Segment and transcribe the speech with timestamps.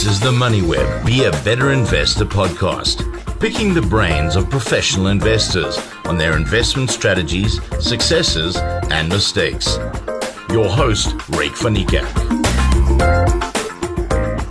[0.00, 3.04] This is the Money Web Be a Better Investor podcast,
[3.38, 5.76] picking the brains of professional investors
[6.06, 9.76] on their investment strategies, successes, and mistakes.
[10.48, 12.08] Your host, van Niekerk.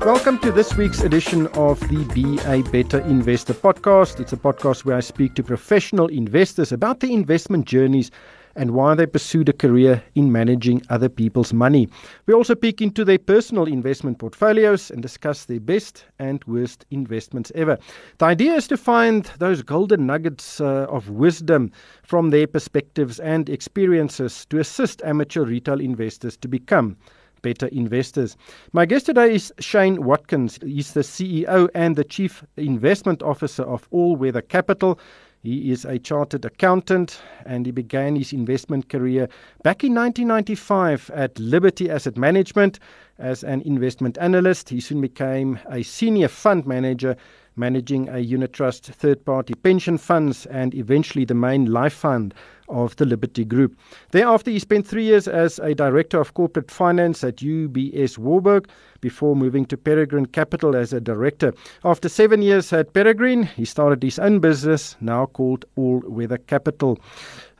[0.06, 4.20] Welcome to this week's edition of the Be a Better Investor podcast.
[4.20, 8.11] It's a podcast where I speak to professional investors about the investment journeys
[8.60, 11.88] and why they pursued a career in managing other people's money.
[12.25, 17.54] We also peek into their personal investment portfolios and discuss their best and worst investments
[17.56, 17.78] ever.
[18.18, 21.71] The idea is to find those golden nuggets uh, of wisdom
[22.04, 26.98] from their perspectives and experiences to assist amateur retail investors to become
[27.42, 28.36] better investors.
[28.73, 30.60] My guest today is Shane Watkins.
[30.62, 35.00] He's the CEO and the Chief Investment Officer of All Weather Capital.
[35.42, 39.30] He is a chartered accountant and he began his investment career
[39.64, 42.78] back in 1995 at Liberty Asset Management
[43.18, 44.67] as an investment analyst.
[44.67, 47.16] He soon became a senior fund manager
[47.56, 52.34] managing a unit trust third party pension funds and eventually the main life fund
[52.70, 53.78] of the Liberty Group.
[54.12, 58.70] Thereafter, he spent three years as a director of corporate finance at UBS Warburg
[59.02, 61.53] before moving to Peregrine Capital as a director.
[61.84, 67.00] After seven years at Peregrine, he started his own business, now called All Weather Capital.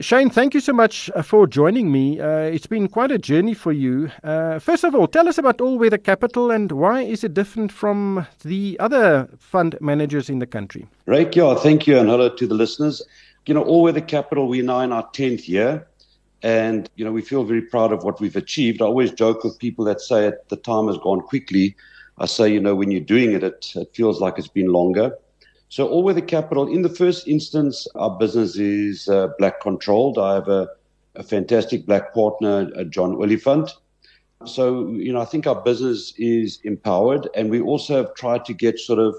[0.02, 2.20] Shane, thank you so much uh, for joining me.
[2.20, 4.10] Uh, it's been quite a journey for you.
[4.24, 7.72] Uh, first of all, tell us about All Weather Capital and why is it different
[7.72, 10.88] from the other fund managers in the country?
[11.36, 13.02] Yeah, thank you, and hello to the listeners
[13.50, 15.88] you know, all weather capital, we're now in our 10th year.
[16.44, 18.80] And, you know, we feel very proud of what we've achieved.
[18.80, 21.76] I always joke with people that say it, the time has gone quickly.
[22.20, 25.18] I say, you know, when you're doing it, it, it feels like it's been longer.
[25.68, 30.20] So, all weather capital, in the first instance, our business is uh, black controlled.
[30.20, 30.68] I have a,
[31.16, 33.72] a fantastic black partner, uh, John Oliphant.
[34.46, 38.54] So, you know, I think our business is empowered, and we also have tried to
[38.54, 39.16] get sort of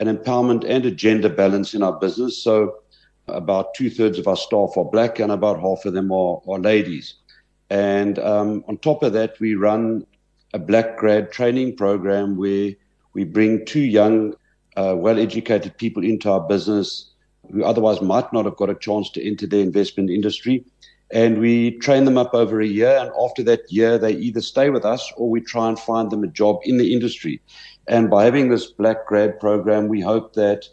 [0.00, 2.42] an empowerment and a gender balance in our business.
[2.42, 2.76] So,
[3.28, 6.58] about two thirds of our staff are black, and about half of them are, are
[6.58, 7.14] ladies.
[7.70, 10.06] And um, on top of that, we run
[10.54, 12.72] a black grad training program where
[13.14, 14.34] we bring two young,
[14.76, 17.10] uh, well educated people into our business
[17.50, 20.64] who otherwise might not have got a chance to enter the investment industry.
[21.12, 22.96] And we train them up over a year.
[23.00, 26.24] And after that year, they either stay with us or we try and find them
[26.24, 27.40] a job in the industry.
[27.86, 30.68] And by having this black grad program, we hope that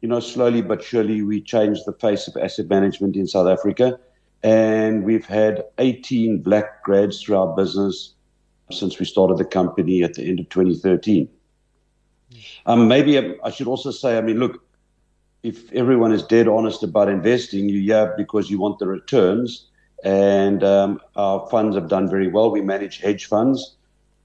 [0.00, 3.98] you know, slowly but surely we changed the face of asset management in South Africa.
[4.42, 8.14] And we've had 18 black grads through our business
[8.70, 11.28] since we started the company at the end of 2013.
[12.66, 14.62] Um, maybe I should also say, I mean, look,
[15.42, 19.66] if everyone is dead honest about investing, you yeah because you want the returns.
[20.04, 22.50] And um, our funds have done very well.
[22.50, 23.76] We manage hedge funds.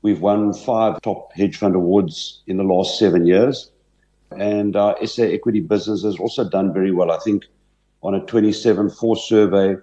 [0.04, 3.72] We've won five top hedge fund awards in the last seven years
[4.38, 7.12] and uh, our SA equity business has also done very well.
[7.12, 7.46] I think
[8.02, 9.76] on a 27-4 survey,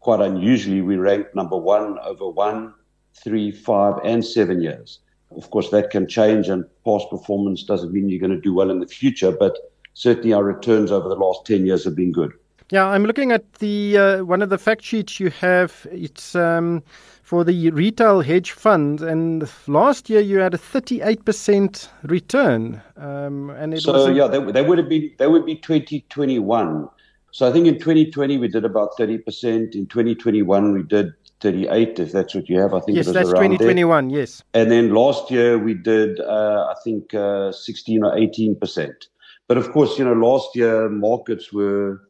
[0.00, 2.74] quite unusually, we ranked number one over one,
[3.14, 5.00] three, five, and seven years.
[5.30, 8.70] Of course, that can change, and past performance doesn't mean you're going to do well
[8.70, 9.56] in the future, but
[9.94, 12.32] certainly our returns over the last 10 years have been good.
[12.70, 15.86] Yeah, I'm looking at the uh, one of the fact sheets you have.
[15.92, 16.82] It's um,
[17.22, 22.80] for the retail hedge fund, and last year you had a 38% return.
[22.96, 26.88] Um, and it so yeah, that, that would have been that would be 2021.
[27.30, 29.74] So I think in 2020 we did about 30%.
[29.74, 32.74] In 2021 we did 38, if that's what you have.
[32.74, 34.08] I think yes, it was that's around 2021.
[34.08, 34.20] There.
[34.20, 39.06] Yes, and then last year we did, uh, I think, uh, 16 or 18 percent.
[39.48, 42.05] But of course, you know, last year markets were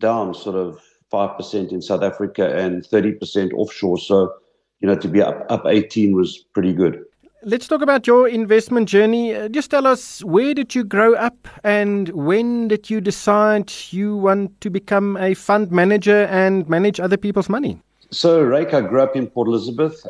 [0.00, 0.80] down sort of
[1.12, 3.98] 5% in South Africa and 30% offshore.
[3.98, 4.34] So,
[4.80, 7.04] you know, to be up, up 18 was pretty good.
[7.46, 9.34] Let's talk about your investment journey.
[9.34, 14.16] Uh, just tell us where did you grow up and when did you decide you
[14.16, 17.78] want to become a fund manager and manage other people's money?
[18.10, 20.06] So, Ryk, I grew up in Port Elizabeth,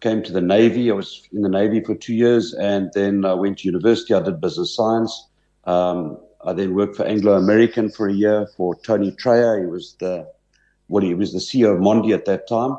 [0.00, 0.90] came to the Navy.
[0.90, 4.12] I was in the Navy for two years and then I went to university.
[4.12, 5.28] I did business science.
[5.64, 9.60] Um, I then worked for Anglo American for a year for Tony Trahar.
[9.60, 10.28] He was the
[10.88, 12.76] well, he was the CEO of Mondi at that time,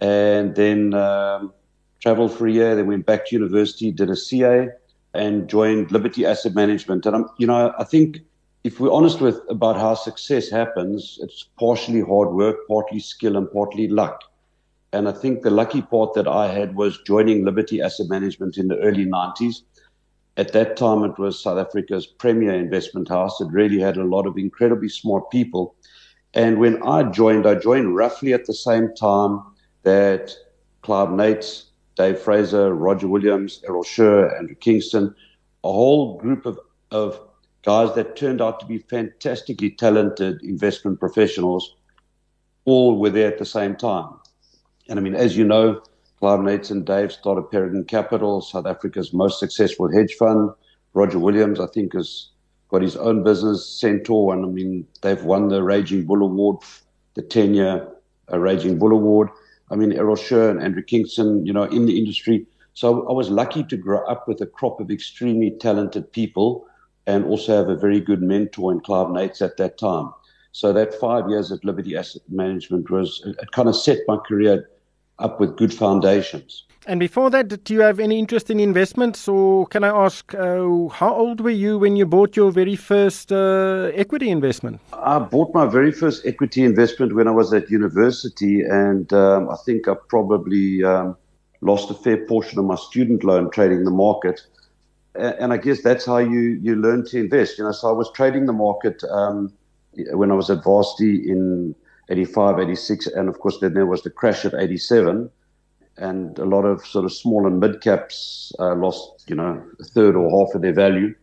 [0.00, 1.52] and then um,
[2.00, 2.74] traveled for a year.
[2.74, 4.70] Then went back to university, did a CA,
[5.12, 7.04] and joined Liberty Asset Management.
[7.04, 8.20] And I'm, you know, I think
[8.64, 13.50] if we're honest with about how success happens, it's partially hard work, partly skill, and
[13.52, 14.22] partly luck.
[14.94, 18.68] And I think the lucky part that I had was joining Liberty Asset Management in
[18.68, 19.62] the early 90s
[20.36, 23.40] at that time, it was South Africa's premier investment house.
[23.40, 25.76] It really had a lot of incredibly smart people.
[26.34, 29.40] And when I joined, I joined roughly at the same time
[29.84, 30.34] that
[30.82, 31.66] Clive Nates
[31.96, 35.14] Dave Fraser, Roger Williams, Errol Scher, Andrew Kingston,
[35.62, 36.58] a whole group of,
[36.90, 37.20] of
[37.64, 41.76] guys that turned out to be fantastically talented investment professionals,
[42.64, 44.10] all were there at the same time.
[44.88, 45.82] And I mean, as you know,
[46.24, 50.48] Clive Nates and Dave started Peregrine Capital, South Africa's most successful hedge fund.
[50.94, 52.30] Roger Williams, I think, has
[52.70, 56.62] got his own business, Centaur, and I mean, they've won the Raging Bull Award,
[57.12, 57.86] the 10 year
[58.32, 59.28] uh, Raging Bull Award.
[59.70, 62.46] I mean, Errol Scher and Andrew Kingston, you know, in the industry.
[62.72, 66.66] So I was lucky to grow up with a crop of extremely talented people
[67.06, 70.10] and also have a very good mentor in Clive Nates at that time.
[70.52, 74.66] So that five years at Liberty Asset Management was, it kind of set my career
[75.18, 76.64] up with good foundations.
[76.86, 80.88] And before that, did you have any interest in investments, or can I ask, uh,
[80.88, 84.80] how old were you when you bought your very first uh, equity investment?
[84.92, 89.56] I bought my very first equity investment when I was at university, and um, I
[89.64, 91.16] think I probably um,
[91.62, 94.42] lost a fair portion of my student loan trading the market.
[95.14, 97.56] And I guess that's how you, you learn to invest.
[97.56, 99.52] You know, so I was trading the market um,
[100.10, 101.74] when I was at Varsity in
[102.08, 105.30] 85, 86, and of course then there was the crash of 87
[105.96, 109.84] and a lot of sort of small and mid caps uh, lost, you know, a
[109.84, 111.14] third or half of their value.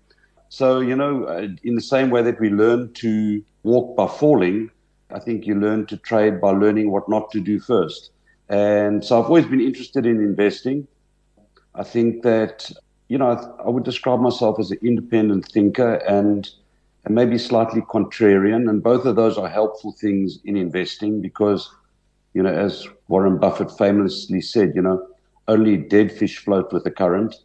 [0.50, 4.70] So, you know, uh, in the same way that we learn to walk by falling,
[5.10, 8.12] I think you learn to trade by learning what not to do first.
[8.50, 10.88] And so I've always been interested in investing.
[11.76, 12.70] I think that,
[13.08, 16.50] you know, I, I would describe myself as an independent thinker and,
[17.06, 18.70] and maybe slightly contrarian.
[18.70, 21.70] And both of those are helpful things in investing because
[22.34, 25.06] you know, as Warren Buffett famously said, you know,
[25.48, 27.36] only dead fish float with the current.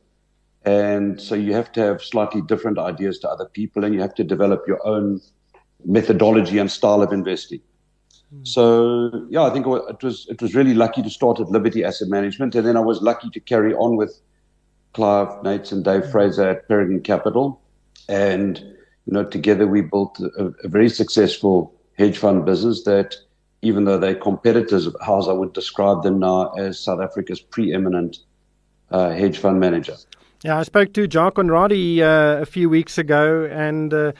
[0.64, 4.14] And so you have to have slightly different ideas to other people and you have
[4.14, 5.20] to develop your own
[5.84, 7.60] methodology and style of investing.
[8.34, 8.46] Mm.
[8.46, 12.08] So yeah, I think it was it was really lucky to start at Liberty Asset
[12.08, 14.20] Management, and then I was lucky to carry on with
[14.94, 16.10] Clive Nates and Dave hmm.
[16.10, 17.60] Fraser at Peregrine Capital,
[18.08, 18.64] and
[19.06, 23.16] you know together we built a, a very successful hedge fund business that
[23.62, 28.18] even though they're competitors of ours, I would describe them now as South Africa's preeminent
[28.90, 29.96] uh, hedge fund manager.
[30.44, 34.12] Yeah, I spoke to Jacques Conradie uh, a few weeks ago, and uh,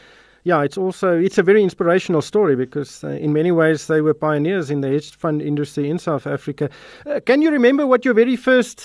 [0.45, 4.15] yeah, it's also it's a very inspirational story because uh, in many ways they were
[4.15, 6.71] pioneers in the hedge fund industry in South Africa.
[7.05, 8.83] Uh, can you remember what your very first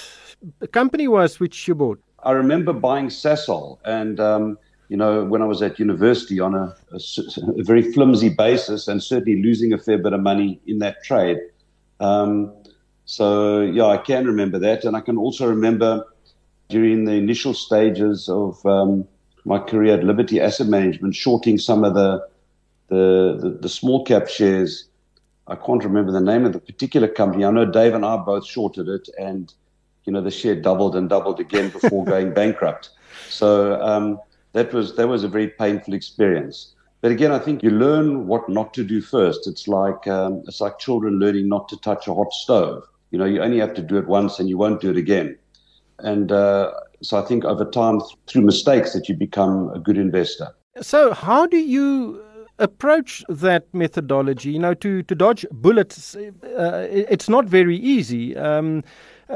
[0.72, 2.00] company was which you bought?
[2.24, 4.20] I remember buying Sasol and.
[4.20, 4.58] Um,
[4.92, 7.00] you know, when I was at university on a, a,
[7.58, 11.38] a, very flimsy basis and certainly losing a fair bit of money in that trade.
[12.02, 12.52] Um,
[13.06, 14.84] so, yeah, I can remember that.
[14.84, 16.04] And I can also remember
[16.68, 19.08] during the initial stages of um,
[19.46, 22.28] my career at Liberty Asset Management, shorting some of the,
[22.90, 24.90] the, the, the small cap shares.
[25.48, 27.46] I can't remember the name of the particular company.
[27.46, 29.54] I know Dave and I both shorted it, and
[30.04, 32.90] you know the share doubled and doubled again before going bankrupt.
[33.30, 34.20] So um,
[34.54, 36.74] that was that was a very painful experience.
[37.02, 39.48] But again, I think you learn what not to do first.
[39.48, 42.84] It's like um, it's like children learning not to touch a hot stove.
[43.10, 45.38] You know, you only have to do it once, and you won't do it again.
[46.00, 46.72] And uh,
[47.02, 50.48] so, I think over time, through mistakes, that you become a good investor.
[50.82, 52.24] So, how do you
[52.60, 54.52] approach that methodology?
[54.52, 58.38] You know, to to dodge bullets, uh, it's not very easy.
[58.38, 58.84] Um,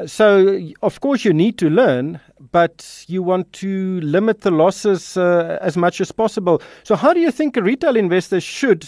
[0.05, 2.19] so, of course, you need to learn,
[2.51, 6.61] but you want to limit the losses uh, as much as possible.
[6.83, 8.87] So, how do you think a retail investor should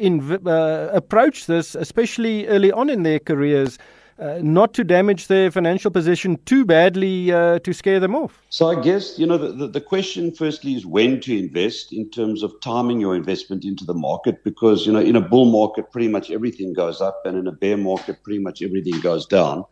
[0.00, 3.78] inv- uh, approach this, especially early on in their careers?
[4.18, 8.40] Uh, not to damage their financial position too badly uh, to scare them off?
[8.50, 12.08] So, I guess, you know, the, the, the, question firstly is when to invest in
[12.10, 15.90] terms of timing your investment into the market, because, you know, in a bull market,
[15.90, 19.64] pretty much everything goes up, and in a bear market, pretty much everything goes down.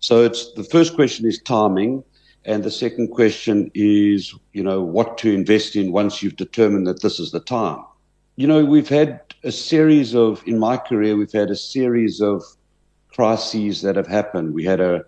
[0.00, 2.04] So it's the first question is timing.
[2.44, 7.00] And the second question is, you know, what to invest in once you've determined that
[7.00, 7.82] this is the time.
[8.36, 12.42] You know, we've had a series of, in my career, we've had a series of
[13.08, 14.52] crises that have happened.
[14.54, 15.04] We had a,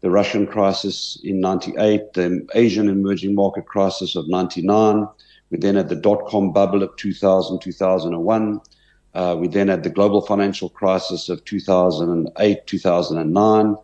[0.00, 5.06] the Russian crisis in 98, the Asian emerging market crisis of 99.
[5.50, 8.60] We then had the dot com bubble of 2000, 2001.
[9.12, 13.76] Uh, we then had the global financial crisis of 2008, 2009.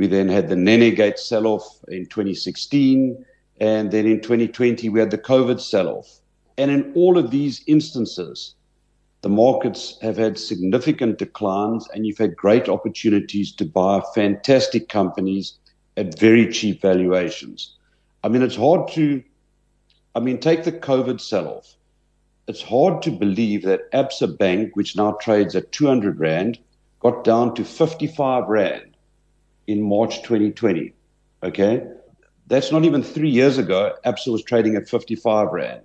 [0.00, 3.22] We then had the Nenegate sell off in 2016.
[3.60, 6.20] And then in 2020, we had the COVID sell off.
[6.56, 8.54] And in all of these instances,
[9.20, 15.58] the markets have had significant declines, and you've had great opportunities to buy fantastic companies
[15.98, 17.76] at very cheap valuations.
[18.24, 19.22] I mean, it's hard to,
[20.14, 21.76] I mean, take the COVID sell off.
[22.48, 26.58] It's hard to believe that Absa Bank, which now trades at 200 Rand,
[27.00, 28.89] got down to 55 Rand
[29.70, 30.92] in March 2020.
[31.42, 31.86] Okay.
[32.48, 33.94] That's not even three years ago.
[34.04, 35.82] Absa was trading at 55 Rand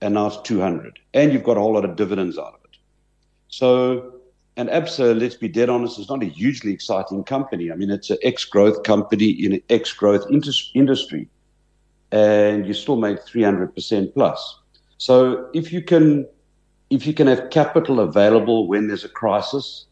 [0.00, 0.98] and now it's 200.
[1.14, 2.78] And you've got a whole lot of dividends out of it.
[3.48, 4.14] So,
[4.56, 7.72] and Absa, let's be dead honest, is not a hugely exciting company.
[7.72, 11.28] I mean, it's an ex growth company in an ex growth industry.
[12.12, 14.60] And you still make 300% plus.
[14.98, 16.26] So if you can
[16.88, 19.86] if you can have capital available when there's a crisis,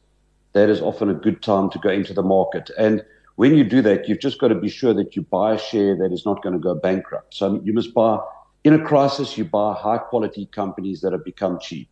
[0.53, 2.71] that is often a good time to go into the market.
[2.79, 3.05] And
[3.37, 5.97] when you do that, you've just got to be sure that you buy a share
[5.97, 7.35] that is not going to go bankrupt.
[7.35, 8.19] So you must buy,
[8.63, 11.89] in a crisis, you buy high quality companies that have become cheap.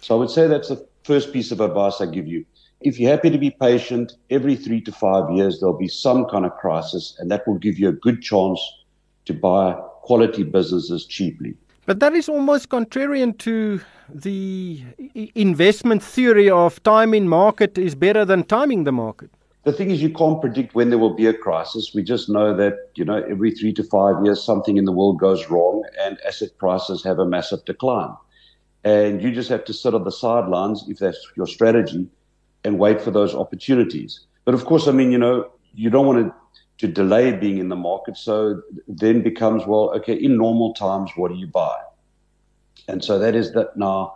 [0.00, 2.44] So I would say that's the first piece of advice I give you.
[2.80, 6.44] If you're happy to be patient, every three to five years, there'll be some kind
[6.44, 8.60] of crisis, and that will give you a good chance
[9.24, 9.72] to buy
[10.02, 11.54] quality businesses cheaply.
[11.86, 14.84] But that is almost contrarian to the
[15.34, 19.30] investment theory of timing market is better than timing the market.
[19.68, 21.92] The thing is, you can't predict when there will be a crisis.
[21.94, 25.20] We just know that, you know, every three to five years, something in the world
[25.20, 28.16] goes wrong and asset prices have a massive decline.
[28.82, 32.08] And you just have to sit on the sidelines, if that's your strategy,
[32.64, 34.20] and wait for those opportunities.
[34.46, 36.34] But of course, I mean, you know, you don't want to,
[36.86, 38.16] to delay being in the market.
[38.16, 41.76] So then becomes, well, okay, in normal times, what do you buy?
[42.88, 44.14] And so that is that now,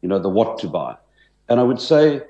[0.00, 0.96] you know, the what to buy.
[1.50, 2.22] And I would say,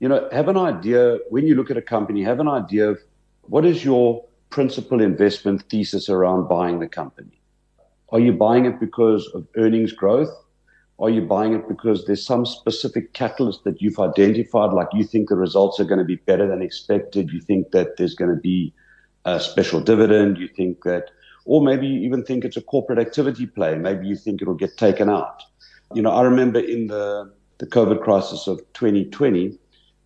[0.00, 2.98] you know, have an idea when you look at a company, have an idea of
[3.42, 7.40] what is your principal investment thesis around buying the company.
[8.10, 10.30] Are you buying it because of earnings growth?
[11.00, 15.28] Are you buying it because there's some specific catalyst that you've identified, like you think
[15.28, 17.30] the results are going to be better than expected?
[17.30, 18.72] You think that there's going to be
[19.24, 20.38] a special dividend?
[20.38, 21.10] You think that
[21.48, 23.74] or maybe you even think it's a corporate activity play.
[23.74, 25.42] Maybe you think it'll get taken out.
[25.94, 29.58] You know, I remember in the, the COVID crisis of 2020,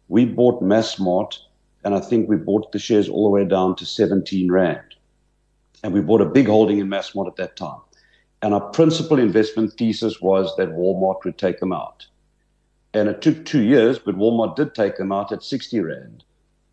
[0.08, 1.38] we bought Massmart,
[1.84, 4.94] and I think we bought the shares all the way down to 17 Rand.
[5.82, 7.80] And we bought a big holding in Massmart at that time.
[8.42, 12.06] And our principal investment thesis was that Walmart would take them out.
[12.94, 16.24] And it took two years, but Walmart did take them out at 60 Rand.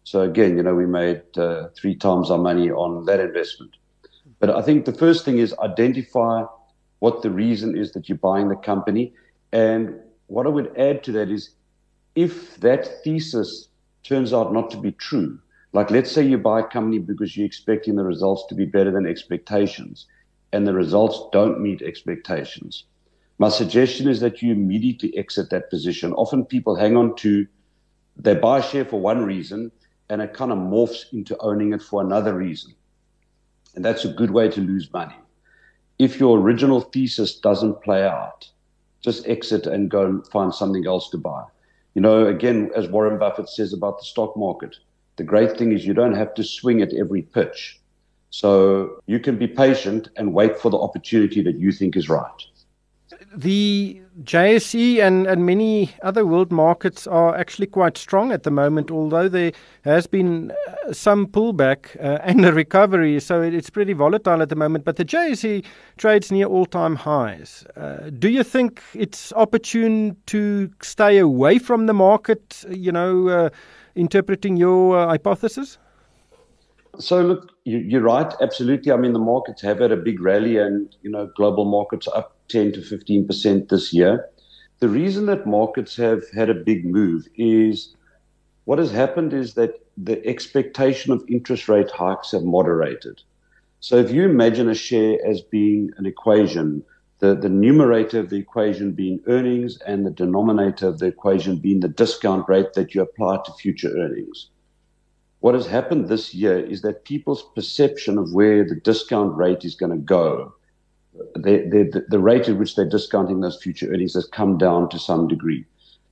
[0.04, 3.76] So again, you know, we made uh, three times our money on that investment.
[4.40, 6.44] But I think the first thing is identify
[7.00, 9.14] what the reason is that you're buying the company.
[9.52, 11.52] And what I would add to that is
[12.20, 13.70] if that thesis
[14.04, 15.40] turns out not to be true,
[15.72, 18.92] like let's say you buy a company because you're expecting the results to be better
[18.92, 20.06] than expectations,
[20.52, 22.84] and the results don't meet expectations.
[23.38, 26.12] My suggestion is that you immediately exit that position.
[26.12, 27.48] Often people hang on to,
[28.18, 29.72] they buy a share for one reason,
[30.10, 32.74] and it kind of morphs into owning it for another reason.
[33.76, 35.16] And that's a good way to lose money.
[36.00, 38.50] If your original thesis doesn't play out,
[39.00, 41.44] just exit and go find something else to buy.
[41.96, 44.78] You know, again, as Warren Buffett says about the stock market,
[45.18, 47.80] the great thing is you don't have to swing at every pitch.
[48.30, 52.42] So you can be patient and wait for the opportunity that you think is right.
[53.36, 58.90] The JSE and, and many other world markets are actually quite strong at the moment,
[58.90, 59.52] although there
[59.84, 64.56] has been uh, some pullback uh, and a recovery, so it's pretty volatile at the
[64.56, 64.84] moment.
[64.84, 65.64] But the JSE
[65.98, 67.66] trades near all time highs.
[67.78, 73.50] Uh, do you think it's opportune to stay away from the market, you know, uh,
[73.96, 75.78] interpreting your uh, hypothesis?
[76.98, 78.34] So look, you, are right.
[78.42, 78.92] Absolutely.
[78.92, 82.18] I mean, the markets have had a big rally, and you know, global markets are
[82.18, 84.30] up 10 to 15 percent this year.
[84.80, 87.96] The reason that markets have had a big move is
[88.66, 93.22] what has happened is that the expectation of interest rate hikes have moderated.
[93.80, 96.84] So if you imagine a share as being an equation,
[97.20, 101.80] the, the numerator of the equation being earnings and the denominator of the equation being
[101.80, 104.50] the discount rate that you apply to future earnings
[105.40, 109.76] what has happened this year is that people's perception of where the discount rate is
[109.76, 110.54] going to go,
[111.36, 115.00] the, the, the rate at which they're discounting those future earnings has come down to
[115.00, 115.66] some degree.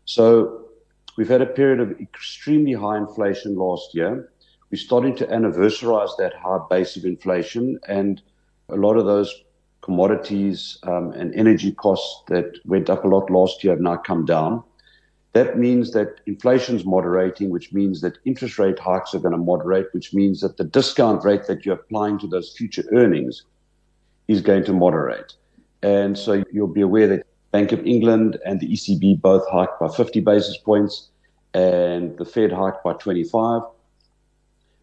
[0.05, 0.65] So
[1.17, 4.31] we've had a period of extremely high inflation last year.
[4.71, 8.21] We're starting to anniversarize that high base of inflation, and
[8.69, 9.33] a lot of those
[9.81, 14.25] commodities um, and energy costs that went up a lot last year have now come
[14.25, 14.63] down.
[15.33, 19.87] That means that inflation's moderating, which means that interest rate hikes are going to moderate,
[19.93, 23.43] which means that the discount rate that you're applying to those future earnings
[24.27, 25.33] is going to moderate.
[25.83, 29.87] And so you'll be aware that Bank of England and the ECB both hiked by
[29.87, 31.09] 50 basis points
[31.53, 33.61] and the Fed hiked by 25.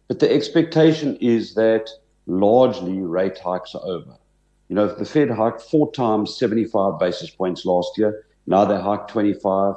[0.07, 1.89] But the expectation is that
[2.27, 4.17] largely rate hikes are over.
[4.67, 8.25] You know, the Fed hiked four times 75 basis points last year.
[8.47, 9.75] Now they hiked 25.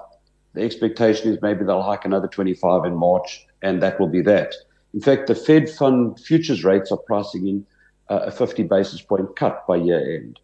[0.55, 4.55] The expectation is maybe they'll hike another 25 in March, and that will be that.
[4.95, 7.67] In fact, the Fed fund futures rates are pricing in
[8.09, 10.39] a 50 basis point cut by year end.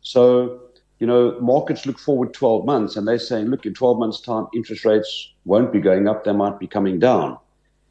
[0.00, 0.60] So,
[0.98, 4.46] you know, markets look forward 12 months and they're saying, look, in 12 months' time,
[4.54, 7.38] interest rates won't be going up, they might be coming down.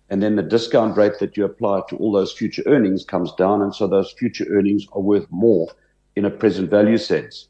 [0.09, 3.61] And then the discount rate that you apply to all those future earnings comes down.
[3.61, 5.67] And so those future earnings are worth more
[6.15, 7.47] in a present value sense.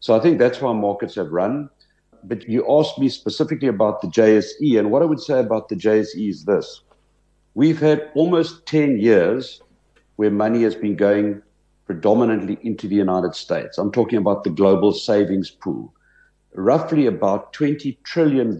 [0.00, 1.70] So I think that's why markets have run.
[2.24, 4.78] But you asked me specifically about the JSE.
[4.78, 6.82] And what I would say about the JSE is this
[7.54, 9.60] we've had almost 10 years
[10.16, 11.42] where money has been going
[11.86, 13.78] predominantly into the United States.
[13.78, 15.92] I'm talking about the global savings pool.
[16.54, 18.58] Roughly about $20 trillion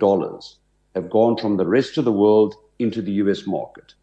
[0.95, 3.95] have gone from the rest of the world into the US market.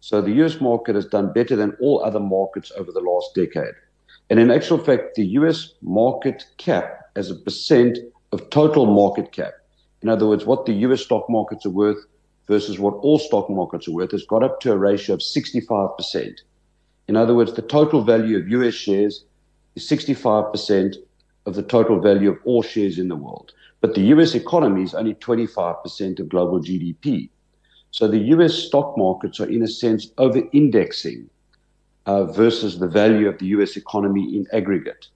[0.00, 3.74] So the US market has done better than all other markets over the last decade.
[4.30, 7.98] And in actual fact, the US market cap as a percent
[8.32, 9.54] of total market cap,
[10.02, 12.04] in other words, what the US stock markets are worth
[12.48, 16.40] versus what all stock markets are worth, has got up to a ratio of 65%.
[17.08, 19.24] In other words, the total value of US shares
[19.74, 20.96] is 65%
[21.46, 23.52] of the total value of all shares in the world.
[23.80, 27.30] But the US economy is only 25% of global GDP.
[27.90, 31.30] So the US stock markets are, in a sense, over indexing
[32.06, 35.08] uh, versus the value of the US economy in aggregate.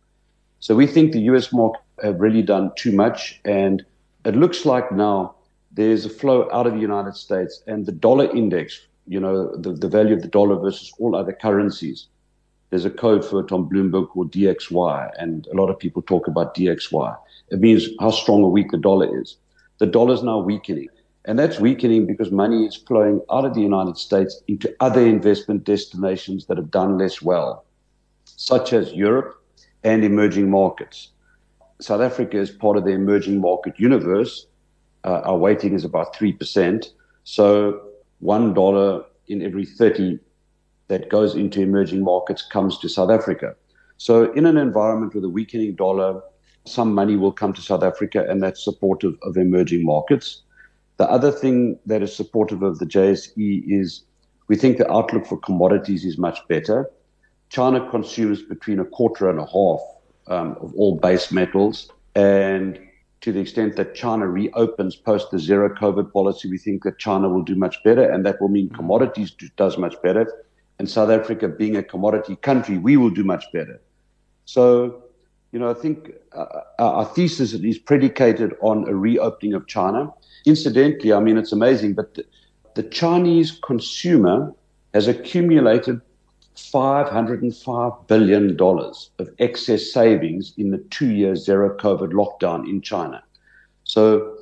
[0.60, 3.40] So we think the US market have really done too much.
[3.44, 3.84] And
[4.24, 5.34] it looks like now
[5.72, 9.72] there's a flow out of the United States and the dollar index, you know, the,
[9.72, 12.06] the value of the dollar versus all other currencies.
[12.70, 16.28] There's a code for it on Bloomberg called DXY, and a lot of people talk
[16.28, 17.18] about DXY.
[17.50, 19.36] It means how strong or weak the dollar is.
[19.78, 20.88] The dollar is now weakening.
[21.24, 25.64] And that's weakening because money is flowing out of the United States into other investment
[25.64, 27.64] destinations that have done less well,
[28.24, 29.42] such as Europe
[29.82, 31.08] and emerging markets.
[31.80, 34.46] South Africa is part of the emerging market universe.
[35.02, 36.86] Uh, our weighting is about 3%.
[37.24, 37.89] So
[38.22, 40.18] $1 in every 30
[40.88, 43.54] that goes into emerging markets comes to South Africa.
[43.96, 46.20] So in an environment with a weakening dollar,
[46.66, 50.42] some money will come to South Africa, and that's supportive of emerging markets.
[50.96, 54.04] The other thing that is supportive of the JSE is
[54.48, 56.90] we think the outlook for commodities is much better.
[57.48, 59.80] China consumes between a quarter and a half
[60.26, 61.90] um, of all base metals.
[62.14, 62.78] And
[63.20, 67.28] to the extent that China reopens post the zero COVID policy, we think that China
[67.28, 68.08] will do much better.
[68.10, 70.26] And that will mean commodities do, does much better.
[70.78, 73.80] And South Africa being a commodity country, we will do much better.
[74.46, 75.04] So,
[75.52, 76.46] you know, I think uh,
[76.78, 80.10] our thesis is predicated on a reopening of China
[80.46, 82.24] Incidentally, I mean, it's amazing, but the,
[82.74, 84.54] the Chinese consumer
[84.94, 86.00] has accumulated
[86.72, 93.22] $505 billion of excess savings in the two year zero COVID lockdown in China.
[93.84, 94.36] So,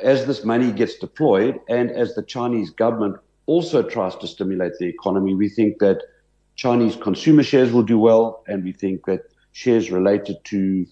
[0.00, 4.86] as this money gets deployed and as the Chinese government also tries to stimulate the
[4.86, 6.02] economy, we think that
[6.56, 10.86] Chinese consumer shares will do well, and we think that shares related to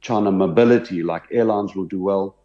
[0.00, 2.36] China mobility, like airlines, will do well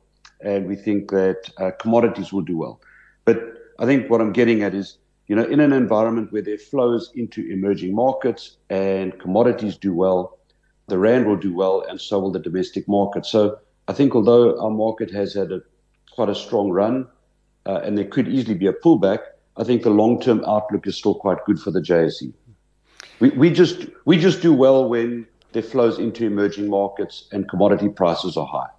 [0.41, 2.79] and we think that uh, commodities will do well.
[3.25, 3.39] But
[3.79, 7.11] I think what I'm getting at is, you know, in an environment where there flows
[7.15, 10.37] into emerging markets and commodities do well,
[10.87, 13.25] the rand will do well, and so will the domestic market.
[13.25, 13.57] So
[13.87, 15.61] I think although our market has had a,
[16.11, 17.07] quite a strong run,
[17.65, 19.19] uh, and there could easily be a pullback,
[19.57, 22.31] I think the long-term outlook is still quite good for the JSE.
[23.19, 27.87] We, we just we just do well when there flows into emerging markets and commodity
[27.87, 28.69] prices are high.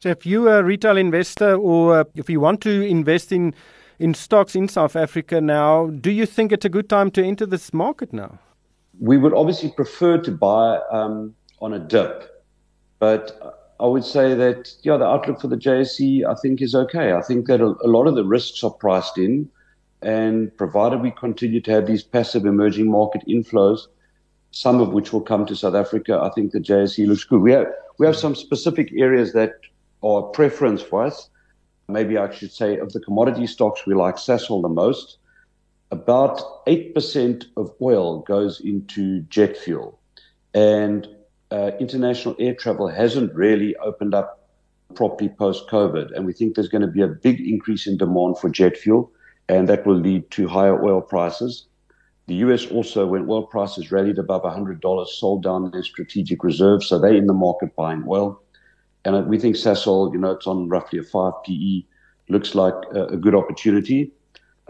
[0.00, 3.54] So if you're a retail investor or uh, if you want to invest in
[3.98, 7.46] in stocks in South Africa now, do you think it's a good time to enter
[7.46, 8.38] this market now?
[9.00, 12.44] We would obviously prefer to buy um, on a dip,
[12.98, 17.12] but I would say that yeah, the outlook for the JSE I think is okay.
[17.12, 19.48] I think that a, lot of the risks are priced in,
[20.02, 23.86] and provided we continue to have these passive emerging market inflows,
[24.50, 27.40] some of which will come to South Africa, I think the JSE looks good.
[27.40, 27.66] We have
[27.98, 29.54] we have some specific areas that
[30.00, 31.28] or preference for us.
[31.88, 35.18] Maybe I should say of the commodity stocks, we like Sasol the most.
[35.90, 39.98] About 8% of oil goes into jet fuel.
[40.52, 41.08] And
[41.50, 44.48] uh, international air travel hasn't really opened up
[44.94, 46.14] properly post COVID.
[46.14, 49.10] And we think there's going to be a big increase in demand for jet fuel,
[49.48, 51.66] and that will lead to higher oil prices.
[52.26, 56.86] The US also, when oil prices rallied above $100, sold down their strategic reserves.
[56.86, 58.42] So they're in the market buying oil.
[59.14, 61.82] And we think Sasol, you know, it's on roughly a 5 PE,
[62.28, 64.10] looks like a, a good opportunity.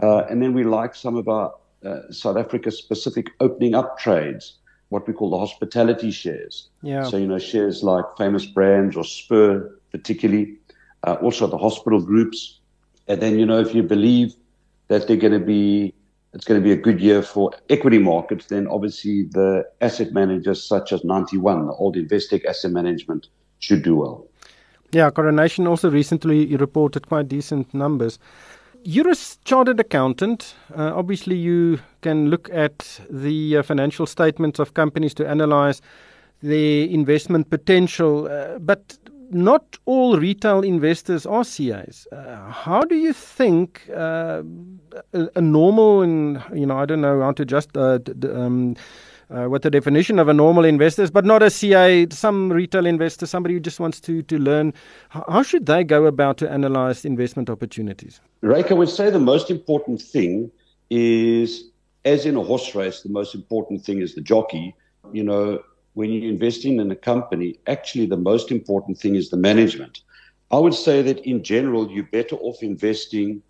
[0.03, 1.53] Uh, and then we like some of our
[1.85, 4.55] uh, South Africa specific opening up trades,
[4.91, 6.69] what we call the hospitality shares.
[6.83, 7.05] Yeah.
[7.05, 10.57] So, you know, shares like famous brands or Spur, particularly,
[11.07, 12.61] uh, also the hospital groups.
[13.09, 14.35] And then, you know, if you believe
[14.89, 15.95] that they're going to be
[16.35, 20.63] it's going to be a good year for equity markets, then obviously the asset managers
[20.63, 23.29] such as Ninety One, the old Investec asset management,
[23.61, 24.28] should do well.
[24.93, 28.19] Yeah, Coronation also recently reported quite decent numbers.
[28.85, 30.55] You're a chartered accountant.
[30.75, 35.83] Uh, obviously, you can look at the uh, financial statements of companies to analyze
[36.43, 38.97] their investment potential, uh, but
[39.31, 42.07] not all retail investors are CAs.
[42.13, 44.43] Uh, how do you think uh,
[45.13, 47.99] a, a, normal and you know I don't know how to just uh,
[48.33, 48.77] um,
[49.31, 52.87] uh, what the definition of a normal investor is, but not a CA, some retail
[52.87, 54.73] investor, somebody who just wants to to learn.
[55.11, 58.21] How, should they go about to analyze investment opportunities?
[58.43, 60.51] Ryk, I would say the most important thing
[60.91, 61.65] is,
[62.05, 64.75] as in a horse race, the most important thing is the jockey.
[65.13, 65.63] You know,
[65.95, 70.01] when you're investing in a company, actually the most important thing is the management.
[70.51, 73.43] I would say that in general, you're better off investing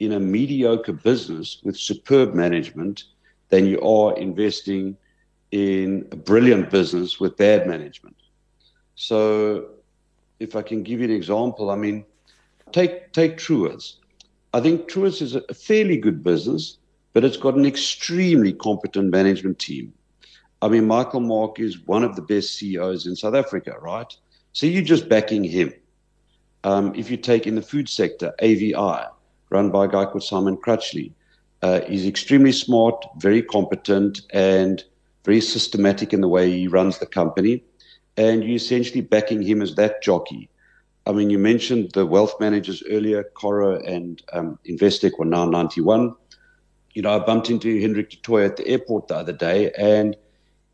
[0.00, 3.04] in a mediocre business with superb management
[3.48, 4.96] than you are investing
[5.54, 8.16] in a brilliant business with bad management.
[8.96, 9.66] So,
[10.40, 12.04] if I can give you an example, I mean,
[12.72, 13.94] take take Truworths.
[14.52, 16.78] I think Truworths is a fairly good business,
[17.12, 19.92] but it's got an extremely competent management team.
[20.60, 24.12] I mean, Michael Mark is one of the best CEOs in South Africa, right?
[24.54, 25.72] So you're just backing him.
[26.64, 29.06] Um, if you take in the food sector, AVI,
[29.50, 31.12] run by a guy called Simon Crutchley,
[31.62, 34.82] uh, he's extremely smart, very competent, and
[35.24, 37.62] very systematic in the way he runs the company.
[38.16, 40.48] And you're essentially backing him as that jockey.
[41.06, 45.80] I mean, you mentioned the wealth managers earlier, Cora and um, Investec were now Ninety
[45.80, 46.14] One.
[46.94, 50.16] You know, I bumped into Hendrik du Toit at the airport the other day, and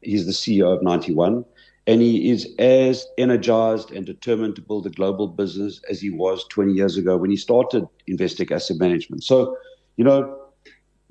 [0.03, 1.45] He's the CEO of Ninety One,
[1.87, 6.45] and he is as energized and determined to build a global business as he was
[6.49, 9.25] 20 years ago when he started Investec Asset Management.
[9.25, 9.57] So,
[9.97, 10.39] you know,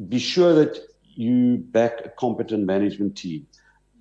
[0.07, 0.79] be sure that
[1.19, 3.45] you back a competent management team.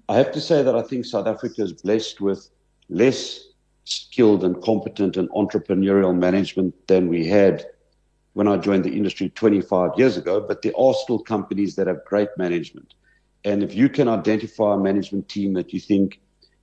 [0.09, 2.48] I have to say that I think South Africa is blessed with
[2.88, 3.40] less
[3.85, 7.66] skilled and competent and entrepreneurial management than we had
[8.35, 12.04] when I joined the industry 25 years ago, but there are still companies that have
[12.04, 12.94] great management.
[13.44, 16.20] And if you can identify a management team that you think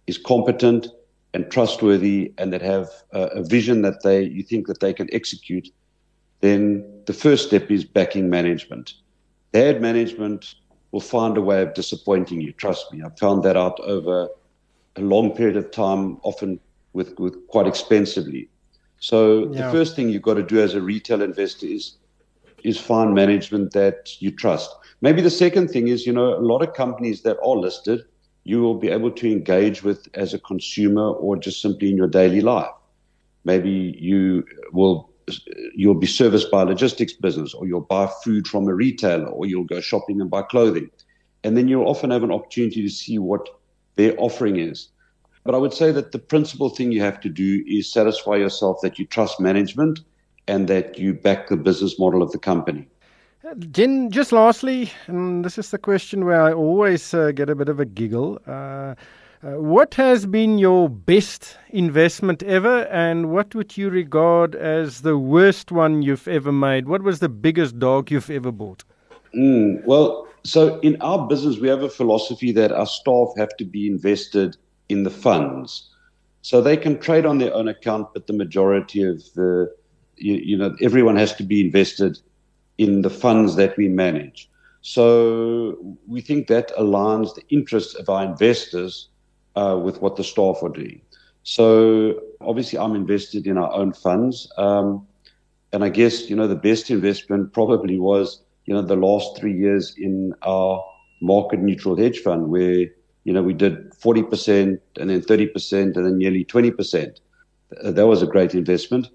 [0.08, 0.88] is competent
[1.34, 5.68] and trustworthy and that have a, vision that they you think that they can execute,
[6.40, 8.94] then the first step is backing management.
[9.56, 10.56] Bad management
[10.92, 12.52] will find a way of disappointing you.
[12.52, 14.28] Trust me, I've found that out over
[14.98, 16.60] a long period of time, often
[16.92, 18.50] with, with quite expensively.
[19.00, 19.62] So yeah.
[19.62, 21.96] the first thing you've got to do as a retail investor is
[22.66, 24.76] is find management that you trust.
[25.00, 28.02] Maybe the second thing is, you know, a lot of companies that are listed,
[28.44, 32.10] you will be able to engage with as a consumer or just simply in your
[32.10, 32.76] daily life.
[33.46, 35.15] Maybe you will
[35.74, 39.46] you'll be serviced by a logistics business or you'll buy food from a retailer or
[39.46, 40.90] you'll go shopping and buy clothing.
[41.44, 43.48] And then you'll often have an opportunity to see what
[43.96, 44.90] their offering is.
[45.44, 48.80] But I would say that the principal thing you have to do is satisfy yourself
[48.82, 50.00] that you trust management
[50.48, 52.88] and that you back the business model of the company.
[53.72, 57.70] Jen, just lastly, and this is the question where I always uh, get a bit
[57.70, 58.42] of a giggle.
[58.48, 58.96] Uh,
[59.46, 65.18] uh, what has been your best investment ever, and what would you regard as the
[65.18, 66.88] worst one you've ever made?
[66.88, 68.84] What was the biggest dog you've ever bought?
[69.36, 73.66] Mm, well, so in our business, we have a philosophy that our staff have to
[73.66, 74.58] be invested
[74.90, 75.90] in the funds.
[76.42, 79.72] So they can trade on their own account, but the majority of the,
[80.16, 82.18] you, you know, everyone has to be invested
[82.78, 84.50] in the funds that we manage.
[84.82, 89.10] So we think that aligns the interests of our investors
[89.56, 91.02] uh, with what the staff are doing.
[91.44, 95.08] So obviously, I'm invested in our own funds, um,
[95.72, 99.56] and I guess you know the best investment probably was you know the last three
[99.56, 100.84] years in our
[101.22, 102.88] market neutral hedge fund, where
[103.26, 107.20] you know we did 40% and then 30% and then nearly 20%.
[107.84, 109.10] That was a great investment.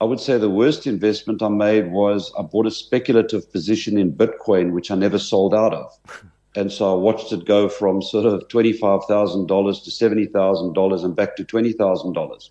[0.00, 4.12] I would say the worst investment I made was I bought a speculative position in
[4.12, 5.90] Bitcoin, which I never sold out of.
[6.56, 11.44] And so I watched it go from sort of $25,000 to $70,000 and back to
[11.44, 12.50] $20,000.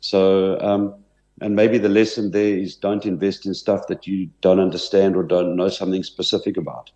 [0.00, 0.94] So, um,
[1.40, 5.22] and maybe the lesson there is don't invest in stuff that you don't understand or
[5.22, 6.90] don't know something specific about.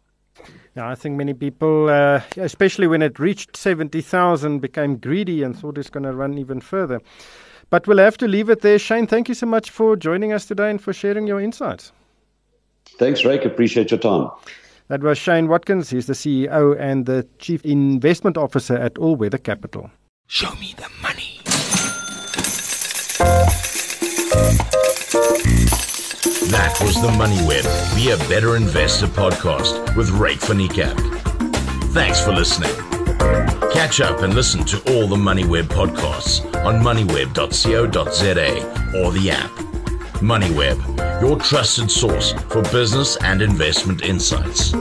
[0.75, 5.79] Yeah, I think many people, uh, especially when it reached 70,000, became greedy and thought
[5.79, 7.01] it's going to run even further.
[7.71, 8.79] But we'll have to leave it there.
[8.79, 11.93] Shane, thank you so much for joining us today and for sharing your insights.
[12.99, 13.47] Thanks, Ryk.
[13.47, 14.31] Appreciate your time.
[14.93, 15.89] That was Shane Watkins.
[15.89, 19.91] He's the CEO and the Chief Investment Officer at All Weather Capital.
[20.27, 21.41] Show me the money.
[26.51, 31.01] That was the MoneyWeb Be a Better Investor podcast with Ryk van Niekerk.
[31.95, 32.75] Thanks for listening.
[33.73, 39.72] Catch up and listen to all the MoneyWeb podcasts on moneyweb.co.za or the app.
[40.23, 44.73] MoneyWeb, your trusted source for business and investment insights.